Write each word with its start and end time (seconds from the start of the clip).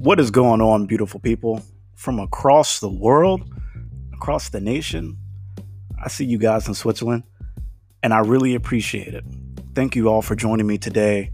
What 0.00 0.18
is 0.18 0.30
going 0.30 0.62
on, 0.62 0.86
beautiful 0.86 1.20
people 1.20 1.62
from 1.94 2.20
across 2.20 2.80
the 2.80 2.88
world, 2.88 3.42
across 4.14 4.48
the 4.48 4.58
nation? 4.58 5.18
I 6.02 6.08
see 6.08 6.24
you 6.24 6.38
guys 6.38 6.66
in 6.66 6.72
Switzerland, 6.72 7.24
and 8.02 8.14
I 8.14 8.20
really 8.20 8.54
appreciate 8.54 9.12
it. 9.12 9.22
Thank 9.74 9.94
you 9.94 10.08
all 10.08 10.22
for 10.22 10.34
joining 10.34 10.66
me 10.66 10.78
today 10.78 11.32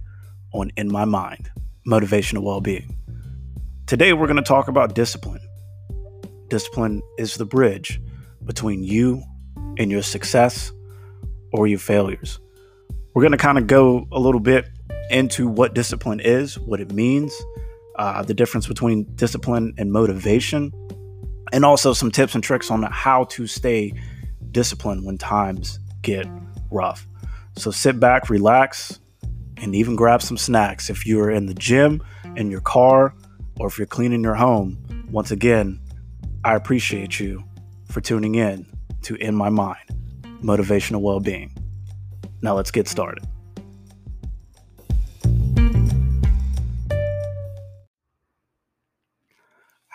on 0.53 0.73
In 0.77 0.91
My 0.91 1.05
Mind 1.05 1.49
Motivational 1.87 2.43
Well-Being. 2.43 2.93
Today, 3.87 4.13
we're 4.13 4.27
going 4.27 4.35
to 4.35 4.43
talk 4.43 4.67
about 4.67 4.97
discipline. 4.97 5.47
Discipline 6.49 7.03
is 7.19 7.37
the 7.37 7.47
bridge 7.47 8.01
between 8.45 8.83
you 8.83 9.23
and 9.79 9.93
your 9.93 10.03
success 10.03 10.73
or 11.53 11.69
your 11.69 11.79
failures. 11.79 12.41
We're 13.15 13.23
going 13.23 13.31
to 13.31 13.39
kind 13.39 13.59
of 13.59 13.69
go 13.69 14.09
a 14.11 14.19
little 14.19 14.41
bit 14.41 14.69
into 15.09 15.47
what 15.47 15.73
discipline 15.73 16.19
is, 16.19 16.59
what 16.59 16.81
it 16.81 16.91
means 16.91 17.33
uh, 17.99 18.23
the 18.23 18.35
difference 18.35 18.67
between 18.67 19.05
discipline 19.15 19.75
and 19.79 19.93
motivation, 19.93 20.73
and 21.53 21.65
also 21.65 21.93
some 21.93 22.11
tips 22.11 22.35
and 22.35 22.43
tricks 22.43 22.71
on 22.71 22.83
how 22.83 23.25
to 23.25 23.47
stay 23.47 23.93
disciplined 24.51 25.05
when 25.05 25.19
times 25.19 25.79
get 26.03 26.27
rough. 26.71 27.07
So 27.57 27.71
sit 27.71 27.99
back, 27.99 28.29
relax, 28.29 29.01
and 29.57 29.75
even 29.75 29.97
grab 29.97 30.23
some 30.23 30.37
snacks. 30.37 30.91
If 30.91 31.07
you're 31.07 31.31
in 31.31 31.47
the 31.47 31.55
gym, 31.55 32.03
in 32.37 32.51
your 32.51 32.61
car, 32.61 33.15
or 33.59 33.67
if 33.67 33.79
you're 33.79 33.87
cleaning 33.87 34.23
your 34.23 34.35
home, 34.35 34.79
once 35.11 35.31
again, 35.31 35.81
I 36.45 36.55
appreciate 36.55 37.19
you 37.19 37.43
for 37.91 38.01
tuning 38.01 38.35
in 38.35 38.67
to 39.03 39.15
In 39.15 39.35
My 39.35 39.49
Mind 39.49 39.79
Motivational 40.43 41.01
Well 41.01 41.21
Being. 41.21 41.57
Now 42.43 42.55
let's 42.55 42.71
get 42.71 42.89
started. 42.89 43.25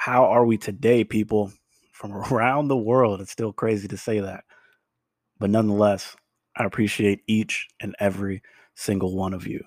How 0.01 0.25
are 0.25 0.47
we 0.47 0.57
today, 0.57 1.03
people 1.03 1.53
from 1.93 2.11
around 2.33 2.67
the 2.67 2.75
world? 2.75 3.21
It's 3.21 3.31
still 3.31 3.53
crazy 3.53 3.87
to 3.87 3.97
say 3.97 4.19
that. 4.19 4.45
But 5.39 5.51
nonetheless, 5.51 6.15
I 6.57 6.65
appreciate 6.65 7.21
each 7.27 7.67
and 7.79 7.95
every 7.99 8.41
single 8.73 9.15
one 9.15 9.35
of 9.35 9.45
you. 9.45 9.63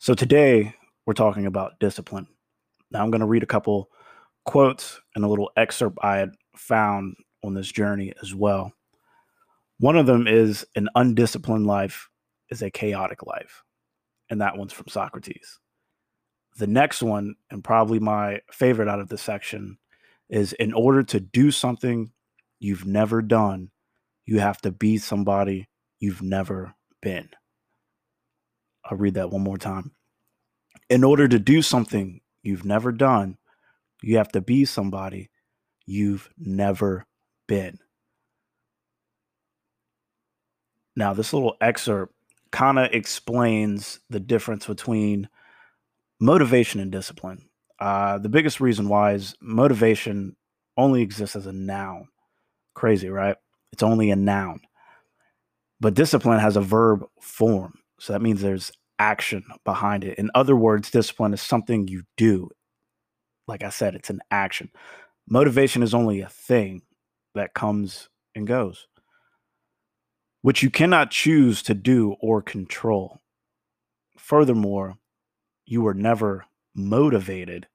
So 0.00 0.12
today, 0.12 0.74
we're 1.06 1.14
talking 1.14 1.46
about 1.46 1.80
discipline. 1.80 2.26
Now, 2.90 3.02
I'm 3.02 3.10
going 3.10 3.22
to 3.22 3.26
read 3.26 3.42
a 3.42 3.46
couple 3.46 3.88
quotes 4.44 5.00
and 5.14 5.24
a 5.24 5.28
little 5.28 5.50
excerpt 5.56 5.96
I 6.02 6.18
had 6.18 6.32
found 6.54 7.16
on 7.42 7.54
this 7.54 7.72
journey 7.72 8.12
as 8.20 8.34
well. 8.34 8.74
One 9.78 9.96
of 9.96 10.04
them 10.04 10.26
is 10.26 10.66
An 10.76 10.90
undisciplined 10.94 11.66
life 11.66 12.10
is 12.50 12.60
a 12.60 12.70
chaotic 12.70 13.24
life. 13.24 13.62
And 14.28 14.42
that 14.42 14.58
one's 14.58 14.74
from 14.74 14.88
Socrates. 14.88 15.58
The 16.56 16.66
next 16.66 17.02
one, 17.02 17.36
and 17.50 17.64
probably 17.64 17.98
my 17.98 18.40
favorite 18.50 18.88
out 18.88 19.00
of 19.00 19.08
this 19.08 19.22
section, 19.22 19.78
is 20.28 20.52
in 20.54 20.72
order 20.72 21.02
to 21.02 21.20
do 21.20 21.50
something 21.50 22.12
you've 22.58 22.86
never 22.86 23.22
done, 23.22 23.70
you 24.26 24.38
have 24.40 24.60
to 24.62 24.70
be 24.70 24.98
somebody 24.98 25.68
you've 25.98 26.22
never 26.22 26.74
been. 27.00 27.28
I'll 28.84 28.98
read 28.98 29.14
that 29.14 29.30
one 29.30 29.42
more 29.42 29.58
time. 29.58 29.92
In 30.88 31.04
order 31.04 31.26
to 31.28 31.38
do 31.38 31.62
something 31.62 32.20
you've 32.42 32.64
never 32.64 32.92
done, 32.92 33.38
you 34.02 34.18
have 34.18 34.32
to 34.32 34.40
be 34.40 34.64
somebody 34.64 35.30
you've 35.86 36.28
never 36.38 37.06
been. 37.46 37.78
Now, 40.94 41.14
this 41.14 41.32
little 41.32 41.56
excerpt 41.60 42.14
kind 42.50 42.78
of 42.78 42.92
explains 42.92 44.00
the 44.10 44.20
difference 44.20 44.66
between 44.66 45.28
motivation 46.22 46.78
and 46.80 46.92
discipline. 46.92 47.48
Uh, 47.80 48.16
the 48.16 48.28
biggest 48.28 48.60
reason 48.60 48.88
why 48.88 49.12
is 49.12 49.34
motivation 49.42 50.36
only 50.76 51.02
exists 51.02 51.34
as 51.34 51.46
a 51.46 51.52
noun. 51.52 52.06
Crazy, 52.74 53.08
right? 53.08 53.36
It's 53.72 53.82
only 53.82 54.12
a 54.12 54.16
noun. 54.16 54.60
But 55.80 55.94
discipline 55.94 56.38
has 56.38 56.56
a 56.56 56.60
verb 56.60 57.04
form. 57.20 57.74
So 57.98 58.12
that 58.12 58.22
means 58.22 58.40
there's 58.40 58.70
action 59.00 59.44
behind 59.64 60.04
it. 60.04 60.16
In 60.16 60.30
other 60.32 60.54
words, 60.54 60.92
discipline 60.92 61.34
is 61.34 61.42
something 61.42 61.88
you 61.88 62.04
do. 62.16 62.48
Like 63.48 63.64
I 63.64 63.70
said, 63.70 63.96
it's 63.96 64.10
an 64.10 64.20
action. 64.30 64.70
Motivation 65.28 65.82
is 65.82 65.92
only 65.92 66.20
a 66.20 66.28
thing 66.28 66.82
that 67.34 67.52
comes 67.52 68.08
and 68.36 68.46
goes, 68.46 68.86
which 70.42 70.62
you 70.62 70.70
cannot 70.70 71.10
choose 71.10 71.64
to 71.64 71.74
do 71.74 72.14
or 72.20 72.42
control. 72.42 73.18
Furthermore, 74.16 74.98
you 75.64 75.82
were 75.82 75.94
never 75.94 76.46
motivated 76.74 77.66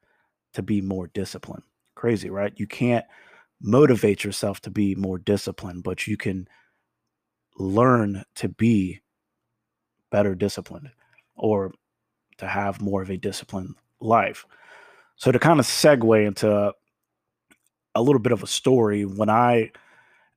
to 0.53 0.62
be 0.62 0.81
more 0.81 1.08
disciplined. 1.08 1.64
Crazy, 1.96 2.30
right? 2.30 2.53
You 2.56 2.68
can't 2.68 3.06
motivate 3.62 4.24
yourself 4.24 4.62
to 4.62 4.70
be 4.70 4.96
more 4.96 5.18
disciplined, 5.18 5.84
but 5.84 6.08
you 6.08 6.18
can 6.18 6.47
learn 7.58 8.24
to 8.36 8.50
be 8.50 9.02
better 10.12 10.36
disciplined 10.36 10.90
or 11.36 11.74
to 12.38 12.47
have 12.47 12.81
more 12.81 13.02
of 13.02 13.09
a 13.09 13.18
disciplined 13.18 13.76
life. 14.00 14.46
So, 15.16 15.31
to 15.31 15.40
kind 15.40 15.59
of 15.59 15.66
segue 15.66 16.28
into 16.28 16.74
a 17.96 18.02
little 18.02 18.22
bit 18.22 18.31
of 18.31 18.44
a 18.44 18.47
story, 18.47 19.06
when 19.06 19.30
I, 19.30 19.72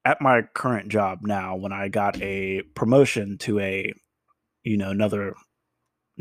at 0.05 0.23
my 0.23 0.43
current 0.55 0.89
job 0.89 1.21
now, 1.23 1.57
when 1.57 1.73
I 1.73 1.89
got 1.89 2.21
a 2.23 2.63
promotion 2.75 3.37
to 3.39 3.59
a, 3.61 3.93
you 4.63 4.79
know, 4.79 4.91
another 4.91 5.35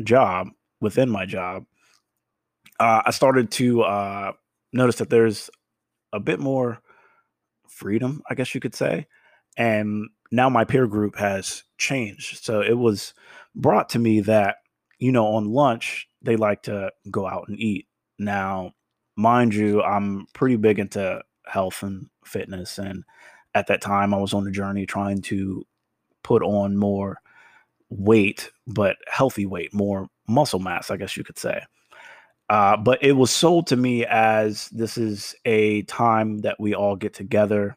job, 0.04 0.48
within 0.80 1.10
my 1.10 1.26
job, 1.26 1.64
uh, 2.78 3.02
I 3.04 3.10
started 3.10 3.50
to 3.52 3.82
uh, 3.82 4.32
notice 4.72 4.96
that 4.96 5.10
there's 5.10 5.50
a 6.12 6.20
bit 6.20 6.40
more 6.40 6.80
freedom, 7.68 8.22
I 8.28 8.34
guess 8.34 8.54
you 8.54 8.60
could 8.60 8.74
say. 8.74 9.06
And 9.56 10.08
now 10.30 10.48
my 10.48 10.64
peer 10.64 10.86
group 10.86 11.16
has 11.16 11.64
changed. 11.78 12.44
So 12.44 12.60
it 12.60 12.78
was 12.78 13.14
brought 13.54 13.90
to 13.90 13.98
me 13.98 14.20
that, 14.20 14.56
you 14.98 15.12
know, 15.12 15.26
on 15.34 15.52
lunch, 15.52 16.08
they 16.22 16.36
like 16.36 16.62
to 16.64 16.92
go 17.10 17.26
out 17.26 17.46
and 17.48 17.58
eat. 17.58 17.86
Now, 18.18 18.72
mind 19.16 19.54
you, 19.54 19.82
I'm 19.82 20.26
pretty 20.34 20.56
big 20.56 20.78
into 20.78 21.22
health 21.46 21.82
and 21.82 22.08
fitness. 22.24 22.78
And 22.78 23.04
at 23.54 23.66
that 23.66 23.80
time, 23.80 24.14
I 24.14 24.18
was 24.18 24.34
on 24.34 24.46
a 24.46 24.52
journey 24.52 24.86
trying 24.86 25.22
to 25.22 25.64
put 26.22 26.42
on 26.42 26.76
more 26.76 27.18
weight, 27.88 28.50
but 28.66 28.96
healthy 29.08 29.46
weight, 29.46 29.74
more 29.74 30.08
muscle 30.30 30.60
mass, 30.60 30.90
I 30.90 30.96
guess 30.96 31.16
you 31.16 31.24
could 31.24 31.38
say. 31.38 31.62
Uh, 32.48 32.76
but 32.76 33.02
it 33.02 33.12
was 33.12 33.30
sold 33.30 33.66
to 33.68 33.76
me 33.76 34.04
as 34.06 34.68
this 34.70 34.98
is 34.98 35.36
a 35.44 35.82
time 35.82 36.38
that 36.38 36.58
we 36.58 36.74
all 36.74 36.96
get 36.96 37.14
together, 37.14 37.76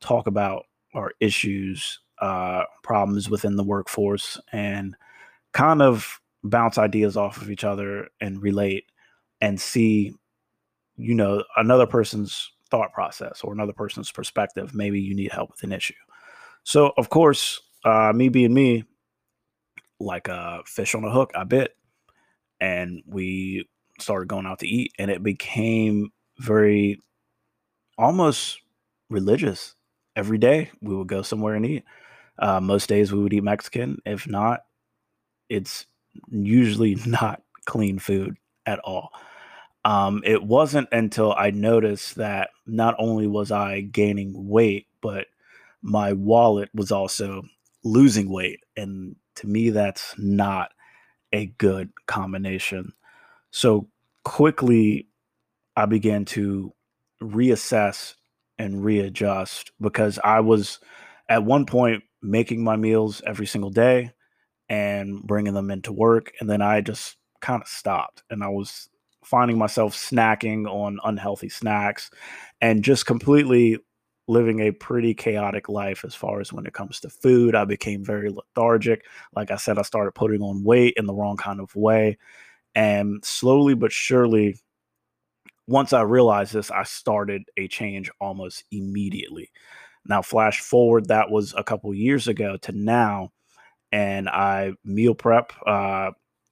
talk 0.00 0.28
about 0.28 0.66
our 0.94 1.10
issues, 1.18 1.98
uh, 2.20 2.62
problems 2.84 3.28
within 3.28 3.56
the 3.56 3.64
workforce, 3.64 4.38
and 4.52 4.94
kind 5.52 5.82
of 5.82 6.20
bounce 6.44 6.78
ideas 6.78 7.16
off 7.16 7.42
of 7.42 7.50
each 7.50 7.64
other 7.64 8.06
and 8.20 8.40
relate 8.40 8.84
and 9.40 9.60
see, 9.60 10.14
you 10.96 11.14
know, 11.14 11.42
another 11.56 11.86
person's 11.86 12.52
thought 12.70 12.92
process 12.92 13.42
or 13.42 13.52
another 13.52 13.72
person's 13.72 14.12
perspective. 14.12 14.74
Maybe 14.74 15.00
you 15.00 15.14
need 15.14 15.32
help 15.32 15.50
with 15.50 15.64
an 15.64 15.72
issue. 15.72 15.94
So, 16.62 16.92
of 16.96 17.08
course, 17.08 17.60
uh, 17.84 18.12
me 18.14 18.28
being 18.28 18.54
me, 18.54 18.84
like 19.98 20.28
a 20.28 20.62
fish 20.66 20.94
on 20.94 21.04
a 21.04 21.10
hook, 21.10 21.32
I 21.34 21.44
bit 21.44 21.74
and 22.60 23.02
we 23.06 23.68
started 24.00 24.28
going 24.28 24.46
out 24.46 24.58
to 24.60 24.68
eat 24.68 24.92
and 24.98 25.10
it 25.10 25.22
became 25.22 26.10
very 26.38 27.00
almost 27.98 28.60
religious. 29.10 29.74
Every 30.16 30.38
day 30.38 30.70
we 30.80 30.94
would 30.96 31.08
go 31.08 31.22
somewhere 31.22 31.54
and 31.54 31.66
eat. 31.66 31.84
Uh, 32.38 32.60
most 32.60 32.88
days 32.88 33.12
we 33.12 33.22
would 33.22 33.32
eat 33.32 33.44
mexican. 33.44 33.98
If 34.04 34.26
not 34.26 34.60
it's 35.48 35.86
usually 36.28 36.94
not 37.06 37.42
clean 37.64 37.98
food 37.98 38.36
at 38.66 38.78
all. 38.80 39.10
Um, 39.84 40.22
it 40.24 40.42
wasn't 40.42 40.88
until 40.92 41.34
i 41.34 41.50
noticed 41.50 42.14
that 42.16 42.50
not 42.66 42.94
only 42.98 43.26
was 43.26 43.52
i 43.52 43.82
gaining 43.82 44.48
weight 44.48 44.86
but 45.02 45.26
my 45.82 46.14
wallet 46.14 46.70
was 46.74 46.90
also 46.90 47.42
losing 47.84 48.30
weight 48.30 48.60
and 48.78 49.14
to 49.34 49.46
me 49.46 49.68
that's 49.68 50.14
not 50.16 50.70
a 51.34 51.46
good 51.58 51.90
combination. 52.06 52.94
So 53.50 53.88
quickly, 54.24 55.08
I 55.76 55.86
began 55.86 56.24
to 56.26 56.72
reassess 57.20 58.14
and 58.58 58.84
readjust 58.84 59.72
because 59.80 60.20
I 60.22 60.40
was 60.40 60.78
at 61.28 61.44
one 61.44 61.66
point 61.66 62.04
making 62.22 62.62
my 62.62 62.76
meals 62.76 63.20
every 63.26 63.46
single 63.46 63.70
day 63.70 64.12
and 64.68 65.22
bringing 65.22 65.54
them 65.54 65.70
into 65.70 65.92
work. 65.92 66.32
And 66.40 66.48
then 66.48 66.62
I 66.62 66.80
just 66.80 67.16
kind 67.40 67.60
of 67.60 67.68
stopped 67.68 68.22
and 68.30 68.42
I 68.42 68.48
was 68.48 68.88
finding 69.24 69.58
myself 69.58 69.94
snacking 69.94 70.66
on 70.66 71.00
unhealthy 71.02 71.48
snacks 71.48 72.10
and 72.60 72.84
just 72.84 73.06
completely 73.06 73.78
living 74.26 74.60
a 74.60 74.72
pretty 74.72 75.14
chaotic 75.14 75.68
life 75.68 76.04
as 76.04 76.14
far 76.14 76.40
as 76.40 76.52
when 76.52 76.66
it 76.66 76.72
comes 76.72 77.00
to 77.00 77.10
food. 77.10 77.54
I 77.54 77.64
became 77.64 78.04
very 78.04 78.30
lethargic. 78.30 79.04
Like 79.34 79.50
I 79.50 79.56
said, 79.56 79.78
I 79.78 79.82
started 79.82 80.12
putting 80.12 80.40
on 80.40 80.64
weight 80.64 80.94
in 80.96 81.06
the 81.06 81.14
wrong 81.14 81.36
kind 81.36 81.60
of 81.60 81.74
way. 81.76 82.18
And 82.74 83.24
slowly 83.24 83.74
but 83.74 83.92
surely, 83.92 84.56
once 85.66 85.92
I 85.92 86.02
realized 86.02 86.52
this, 86.52 86.70
I 86.70 86.82
started 86.84 87.42
a 87.56 87.68
change 87.68 88.10
almost 88.20 88.64
immediately. 88.70 89.50
Now, 90.06 90.22
flash 90.22 90.60
forward, 90.60 91.08
that 91.08 91.30
was 91.30 91.54
a 91.56 91.64
couple 91.64 91.94
years 91.94 92.28
ago 92.28 92.58
to 92.58 92.72
now, 92.72 93.30
and 93.90 94.28
I 94.28 94.72
meal 94.84 95.14
prep. 95.14 95.52
Uh, 95.66 96.10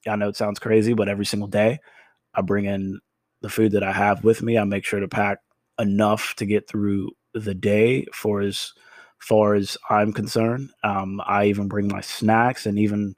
I 0.09 0.17
know 0.17 0.29
it 0.29 0.37
sounds 0.37 0.59
crazy, 0.59 0.95
but 0.95 1.09
every 1.09 1.27
single 1.27 1.49
day, 1.49 1.79
I 2.35 2.43
bring 2.43 2.65
in 2.65 3.01
the 3.43 3.51
food 3.51 3.73
that 3.73 3.83
I 3.83 3.93
have 3.93 4.25
with 4.25 4.43
me. 4.43 4.57
I 4.57 4.65
make 4.65 4.85
sure 4.85 5.01
to 5.01 5.09
pack 5.09 5.39
enough 5.79 6.35
to 6.37 6.47
get 6.47 6.69
through 6.69 7.11
the 7.35 7.55
day 7.55 8.07
for 8.13 8.41
as 8.41 8.73
far 9.19 9.55
as 9.55 9.77
I'm 9.89 10.13
concerned. 10.13 10.71
Um, 10.83 11.21
I 11.25 11.47
even 11.47 11.69
bring 11.69 11.89
my 11.89 12.01
snacks 12.01 12.67
and 12.67 12.79
even 12.79 13.15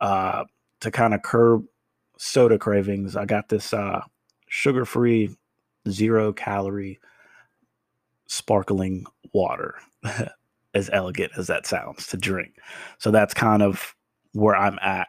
uh, 0.00 0.44
to 0.80 0.90
kind 0.90 1.14
of 1.14 1.22
curb 1.22 1.64
soda 2.18 2.58
cravings. 2.58 3.16
I 3.16 3.24
got 3.24 3.48
this 3.48 3.72
uh, 3.72 4.02
sugar 4.48 4.84
free, 4.84 5.36
zero 5.88 6.32
calorie, 6.32 6.98
sparkling 8.26 9.06
water, 9.32 9.76
as 10.74 10.90
elegant 10.92 11.32
as 11.36 11.46
that 11.46 11.66
sounds 11.66 12.06
to 12.08 12.16
drink. 12.16 12.54
So 12.98 13.10
that's 13.10 13.34
kind 13.34 13.62
of 13.62 13.94
where 14.32 14.56
I'm 14.56 14.78
at 14.82 15.08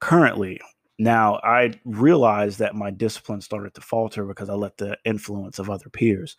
currently. 0.00 0.60
Now, 0.98 1.38
I 1.42 1.78
realized 1.84 2.58
that 2.60 2.74
my 2.74 2.90
discipline 2.90 3.42
started 3.42 3.74
to 3.74 3.82
falter 3.82 4.24
because 4.24 4.48
I 4.48 4.54
let 4.54 4.78
the 4.78 4.96
influence 5.04 5.58
of 5.58 5.68
other 5.68 5.90
peers. 5.90 6.36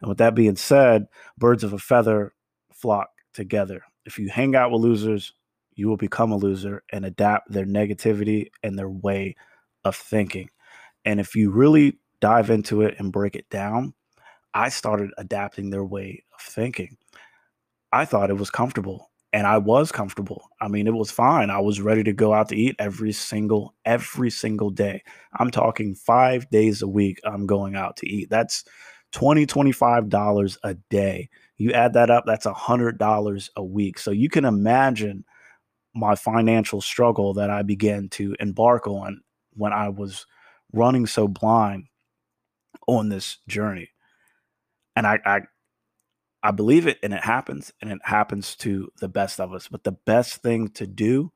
And 0.00 0.08
with 0.08 0.18
that 0.18 0.34
being 0.34 0.56
said, 0.56 1.06
birds 1.38 1.62
of 1.62 1.72
a 1.72 1.78
feather 1.78 2.34
flock 2.72 3.10
together. 3.34 3.82
If 4.04 4.18
you 4.18 4.28
hang 4.28 4.56
out 4.56 4.72
with 4.72 4.82
losers, 4.82 5.32
you 5.74 5.88
will 5.88 5.96
become 5.96 6.32
a 6.32 6.36
loser 6.36 6.82
and 6.92 7.04
adapt 7.04 7.52
their 7.52 7.64
negativity 7.64 8.50
and 8.62 8.76
their 8.76 8.90
way 8.90 9.36
of 9.84 9.94
thinking. 9.94 10.50
And 11.04 11.20
if 11.20 11.36
you 11.36 11.50
really 11.50 11.98
dive 12.20 12.50
into 12.50 12.82
it 12.82 12.96
and 12.98 13.12
break 13.12 13.36
it 13.36 13.48
down, 13.48 13.94
I 14.52 14.70
started 14.70 15.10
adapting 15.16 15.70
their 15.70 15.84
way 15.84 16.24
of 16.34 16.40
thinking. 16.40 16.96
I 17.92 18.04
thought 18.04 18.30
it 18.30 18.36
was 18.36 18.50
comfortable 18.50 19.09
and 19.32 19.46
I 19.46 19.58
was 19.58 19.92
comfortable. 19.92 20.48
I 20.60 20.68
mean, 20.68 20.86
it 20.86 20.94
was 20.94 21.10
fine. 21.10 21.50
I 21.50 21.60
was 21.60 21.80
ready 21.80 22.02
to 22.04 22.12
go 22.12 22.34
out 22.34 22.48
to 22.50 22.56
eat 22.56 22.76
every 22.78 23.12
single 23.12 23.74
every 23.84 24.30
single 24.30 24.70
day. 24.70 25.02
I'm 25.38 25.50
talking 25.50 25.94
5 25.94 26.50
days 26.50 26.82
a 26.82 26.88
week 26.88 27.20
I'm 27.24 27.46
going 27.46 27.76
out 27.76 27.96
to 27.98 28.08
eat. 28.08 28.30
That's 28.30 28.64
20 29.12 29.46
25 29.46 30.08
dollars 30.08 30.58
a 30.64 30.74
day. 30.90 31.28
You 31.58 31.72
add 31.72 31.92
that 31.94 32.10
up, 32.10 32.24
that's 32.26 32.46
a 32.46 32.52
$100 32.52 33.50
a 33.56 33.64
week. 33.64 33.98
So 33.98 34.10
you 34.10 34.28
can 34.30 34.44
imagine 34.44 35.24
my 35.94 36.14
financial 36.14 36.80
struggle 36.80 37.34
that 37.34 37.50
I 37.50 37.62
began 37.62 38.08
to 38.10 38.36
embark 38.40 38.86
on 38.86 39.20
when 39.54 39.72
I 39.72 39.88
was 39.88 40.26
running 40.72 41.06
so 41.06 41.28
blind 41.28 41.86
on 42.86 43.08
this 43.08 43.38
journey. 43.48 43.90
And 44.96 45.06
I, 45.06 45.18
I 45.24 45.40
I 46.42 46.50
believe 46.52 46.86
it 46.86 46.98
and 47.02 47.12
it 47.12 47.22
happens 47.22 47.72
and 47.80 47.90
it 47.90 47.98
happens 48.02 48.56
to 48.56 48.90
the 49.00 49.08
best 49.08 49.40
of 49.40 49.52
us. 49.52 49.68
But 49.68 49.84
the 49.84 49.92
best 49.92 50.42
thing 50.42 50.68
to 50.70 50.86
do 50.86 51.32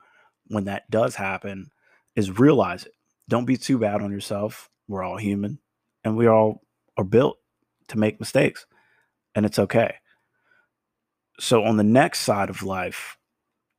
when 0.46 0.64
that 0.64 0.90
does 0.90 1.16
happen 1.16 1.70
is 2.16 2.38
realize 2.38 2.84
it. 2.84 2.92
Don't 3.28 3.44
be 3.44 3.56
too 3.56 3.78
bad 3.78 4.02
on 4.02 4.10
yourself. 4.10 4.70
We're 4.88 5.02
all 5.02 5.16
human 5.16 5.58
and 6.04 6.16
we 6.16 6.26
all 6.26 6.62
are 6.96 7.04
built 7.04 7.38
to 7.88 7.98
make 7.98 8.20
mistakes 8.20 8.66
and 9.34 9.44
it's 9.44 9.58
okay. 9.58 9.96
So 11.40 11.64
on 11.64 11.76
the 11.76 11.84
next 11.84 12.20
side 12.20 12.50
of 12.50 12.62
life, 12.62 13.18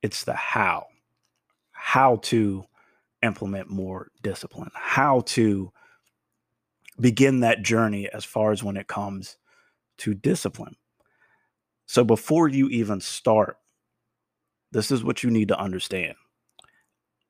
it's 0.02 0.24
the 0.24 0.34
how. 0.34 0.86
How 1.72 2.16
to 2.24 2.64
implement 3.22 3.70
more 3.70 4.08
discipline, 4.22 4.70
how 4.74 5.20
to 5.20 5.72
begin 7.00 7.40
that 7.40 7.62
journey 7.62 8.08
as 8.12 8.24
far 8.24 8.52
as 8.52 8.62
when 8.62 8.76
it 8.76 8.86
comes 8.86 9.36
to 9.98 10.14
discipline. 10.14 10.76
So 11.86 12.04
before 12.04 12.48
you 12.48 12.68
even 12.68 13.00
start, 13.00 13.58
this 14.72 14.90
is 14.90 15.04
what 15.04 15.22
you 15.22 15.30
need 15.30 15.48
to 15.48 15.58
understand. 15.58 16.14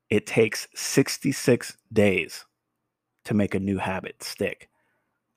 It 0.09 0.25
takes 0.25 0.67
66 0.75 1.77
days 1.93 2.45
to 3.25 3.33
make 3.33 3.55
a 3.55 3.59
new 3.59 3.77
habit 3.77 4.23
stick. 4.23 4.69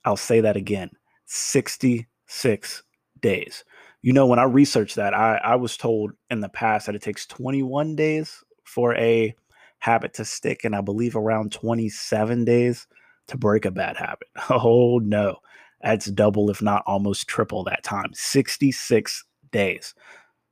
I'll 0.05 0.17
say 0.17 0.41
that 0.41 0.57
again 0.57 0.91
66 1.27 2.83
days. 3.21 3.65
You 4.03 4.13
know, 4.13 4.27
when 4.27 4.39
I 4.39 4.45
researched 4.45 4.97
that, 4.97 5.13
I, 5.13 5.37
I 5.37 5.57
was 5.57 5.77
told 5.77 6.13
in 6.31 6.41
the 6.41 6.49
past 6.49 6.87
that 6.87 6.95
it 6.95 7.03
takes 7.03 7.27
21 7.27 7.97
days 7.97 8.43
for 8.65 8.95
a 8.97 9.35
habit 9.81 10.15
to 10.15 10.25
stick, 10.25 10.65
and 10.65 10.75
I 10.75 10.81
believe 10.81 11.17
around 11.17 11.53
27 11.53 12.45
days 12.45 12.87
to 13.27 13.37
break 13.37 13.65
a 13.65 13.71
bad 13.71 13.97
habit. 13.97 14.29
Oh 14.51 14.99
no, 14.99 15.37
that's 15.83 16.07
double, 16.07 16.51
if 16.51 16.61
not 16.61 16.83
almost 16.87 17.27
triple 17.27 17.65
that 17.65 17.83
time 17.83 18.11
66 18.13 19.25
days. 19.51 19.95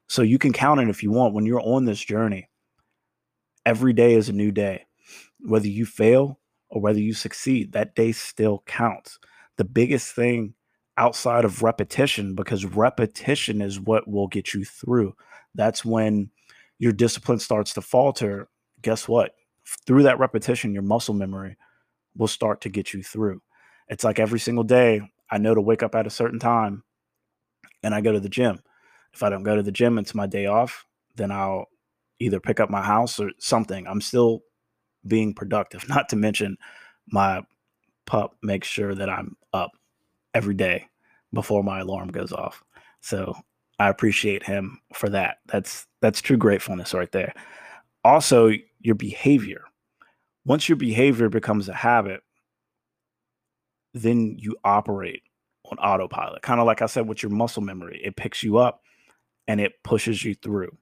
So 0.08 0.22
you 0.22 0.38
can 0.38 0.52
count 0.52 0.80
it 0.80 0.88
if 0.88 1.02
you 1.02 1.10
want. 1.10 1.34
When 1.34 1.44
you're 1.44 1.60
on 1.60 1.84
this 1.84 2.02
journey, 2.02 2.48
every 3.66 3.92
day 3.92 4.14
is 4.14 4.28
a 4.28 4.32
new 4.32 4.50
day. 4.50 4.86
Whether 5.40 5.68
you 5.68 5.84
fail 5.86 6.40
or 6.70 6.80
whether 6.80 6.98
you 6.98 7.12
succeed, 7.12 7.72
that 7.72 7.94
day 7.94 8.12
still 8.12 8.62
counts. 8.66 9.18
The 9.56 9.64
biggest 9.64 10.14
thing 10.14 10.54
outside 10.96 11.44
of 11.44 11.62
repetition, 11.62 12.34
because 12.34 12.64
repetition 12.64 13.60
is 13.60 13.78
what 13.78 14.08
will 14.08 14.26
get 14.26 14.54
you 14.54 14.64
through. 14.64 15.14
That's 15.54 15.84
when 15.84 16.30
your 16.78 16.92
discipline 16.92 17.38
starts 17.38 17.74
to 17.74 17.80
falter. 17.82 18.48
Guess 18.82 19.08
what? 19.08 19.32
Through 19.86 20.04
that 20.04 20.18
repetition, 20.18 20.72
your 20.72 20.82
muscle 20.82 21.14
memory 21.14 21.56
will 22.16 22.28
start 22.28 22.62
to 22.62 22.68
get 22.68 22.94
you 22.94 23.02
through. 23.02 23.42
It's 23.88 24.04
like 24.04 24.18
every 24.18 24.40
single 24.40 24.64
day, 24.64 25.02
I 25.30 25.38
know 25.38 25.54
to 25.54 25.60
wake 25.60 25.82
up 25.82 25.94
at 25.94 26.06
a 26.06 26.10
certain 26.10 26.38
time 26.38 26.84
and 27.82 27.94
I 27.94 28.00
go 28.00 28.12
to 28.12 28.20
the 28.20 28.28
gym. 28.28 28.60
If 29.12 29.22
I 29.22 29.30
don't 29.30 29.42
go 29.42 29.56
to 29.56 29.62
the 29.62 29.72
gym, 29.72 29.98
it's 29.98 30.14
my 30.14 30.26
day 30.26 30.46
off, 30.46 30.84
then 31.16 31.30
I'll 31.30 31.66
either 32.20 32.40
pick 32.40 32.60
up 32.60 32.70
my 32.70 32.82
house 32.82 33.20
or 33.20 33.30
something. 33.38 33.86
I'm 33.86 34.00
still 34.00 34.42
being 35.06 35.34
productive, 35.34 35.88
not 35.88 36.08
to 36.10 36.16
mention 36.16 36.56
my 37.10 37.42
pup 38.06 38.36
makes 38.42 38.68
sure 38.68 38.94
that 38.94 39.08
I'm 39.08 39.36
up 39.52 39.70
every 40.34 40.54
day 40.54 40.86
before 41.32 41.62
my 41.62 41.80
alarm 41.80 42.08
goes 42.08 42.32
off. 42.32 42.62
So 43.00 43.34
I 43.78 43.88
appreciate 43.88 44.42
him 44.42 44.80
for 44.94 45.08
that. 45.10 45.38
That's 45.46 45.86
that's 46.00 46.20
true 46.20 46.36
gratefulness 46.36 46.94
right 46.94 47.10
there. 47.12 47.32
Also, 48.04 48.50
your 48.80 48.94
behavior. 48.94 49.62
Once 50.44 50.68
your 50.68 50.76
behavior 50.76 51.28
becomes 51.28 51.68
a 51.68 51.74
habit, 51.74 52.22
then 53.94 54.36
you 54.38 54.56
operate 54.64 55.22
on 55.70 55.78
autopilot. 55.78 56.42
Kind 56.42 56.60
of 56.60 56.66
like 56.66 56.82
I 56.82 56.86
said 56.86 57.08
with 57.08 57.22
your 57.22 57.30
muscle 57.30 57.62
memory, 57.62 58.00
it 58.04 58.16
picks 58.16 58.42
you 58.42 58.58
up 58.58 58.82
and 59.46 59.60
it 59.60 59.82
pushes 59.82 60.24
you 60.24 60.34
through. 60.34 60.76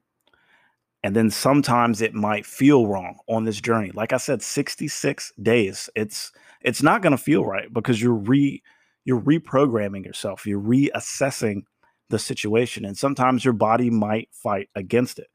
And 1.03 1.15
then 1.15 1.29
sometimes 1.29 2.01
it 2.01 2.13
might 2.13 2.45
feel 2.45 2.87
wrong 2.87 3.19
on 3.27 3.45
this 3.45 3.61
journey. 3.61 3.91
Like 3.93 4.13
I 4.13 4.17
said 4.17 4.41
66 4.41 5.31
days. 5.41 5.89
It's 5.95 6.31
it's 6.61 6.83
not 6.83 7.01
going 7.01 7.11
to 7.11 7.17
feel 7.17 7.45
right 7.45 7.71
because 7.71 8.01
you're 8.01 8.13
re 8.13 8.61
you're 9.05 9.21
reprogramming 9.21 10.05
yourself. 10.05 10.45
You're 10.45 10.61
reassessing 10.61 11.61
the 12.09 12.19
situation 12.19 12.83
and 12.83 12.97
sometimes 12.97 13.45
your 13.45 13.53
body 13.53 13.89
might 13.89 14.29
fight 14.31 14.69
against 14.75 15.19
it. 15.19 15.27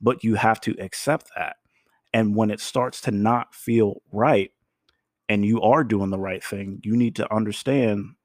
But 0.00 0.24
you 0.24 0.36
have 0.36 0.60
to 0.62 0.74
accept 0.78 1.30
that. 1.36 1.56
And 2.12 2.34
when 2.34 2.50
it 2.50 2.60
starts 2.60 3.00
to 3.02 3.10
not 3.10 3.54
feel 3.54 4.02
right, 4.12 4.50
and 5.30 5.46
you 5.46 5.62
are 5.62 5.84
doing 5.84 6.10
the 6.10 6.18
right 6.18 6.42
thing, 6.42 6.80
you 6.82 6.96
need 6.96 7.14
to 7.14 7.32
understand 7.32 8.16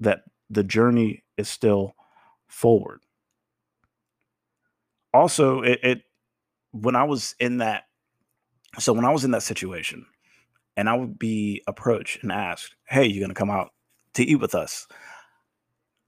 that 0.00 0.22
the 0.48 0.64
journey 0.64 1.22
is 1.36 1.50
still 1.50 1.94
forward. 2.48 3.02
Also, 5.12 5.60
it, 5.60 5.78
it 5.82 6.02
when 6.72 6.96
I 6.96 7.04
was 7.04 7.34
in 7.38 7.58
that 7.58 7.84
so 8.78 8.94
when 8.94 9.04
I 9.04 9.12
was 9.12 9.22
in 9.22 9.32
that 9.32 9.42
situation 9.42 10.06
and 10.78 10.88
I 10.88 10.94
would 10.94 11.18
be 11.18 11.62
approached 11.66 12.22
and 12.22 12.32
asked, 12.32 12.74
Hey, 12.88 13.04
you 13.04 13.20
gonna 13.20 13.34
come 13.34 13.50
out 13.50 13.72
to 14.14 14.24
eat 14.24 14.36
with 14.36 14.54
us? 14.54 14.86